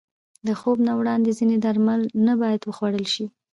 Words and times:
د 0.47 0.49
خوب 0.59 0.77
نه 0.87 0.93
وړاندې 0.99 1.29
ځینې 1.39 1.55
درمل 1.65 2.01
نه 2.25 2.33
باید 2.41 2.61
وخوړل 2.63 3.05
شي. 3.13 3.25